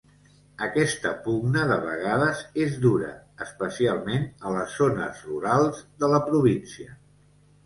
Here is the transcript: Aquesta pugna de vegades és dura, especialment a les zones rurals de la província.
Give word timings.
Aquesta 0.67 1.09
pugna 1.25 1.65
de 1.71 1.75
vegades 1.83 2.41
és 2.63 2.79
dura, 2.85 3.11
especialment 3.47 4.27
a 4.41 4.55
les 4.57 4.73
zones 4.81 5.21
rurals 5.29 5.85
de 6.03 6.11
la 6.15 6.23
província. 6.33 6.99